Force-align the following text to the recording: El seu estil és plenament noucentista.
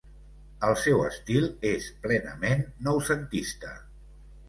El 0.69 0.73
seu 0.83 1.03
estil 1.09 1.47
és 1.73 1.91
plenament 2.07 2.67
noucentista. 2.91 3.81